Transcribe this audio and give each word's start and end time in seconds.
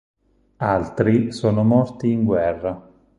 Altri 0.57 1.31
sono 1.31 1.63
morti 1.63 2.11
in 2.11 2.23
guerra. 2.23 2.89